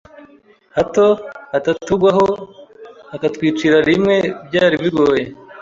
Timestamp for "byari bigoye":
4.47-5.23